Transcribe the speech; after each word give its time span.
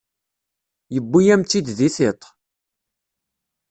Yewwi-yam-tt-id 0.93 1.67
di 1.77 1.89
tiṭ. 1.95 2.21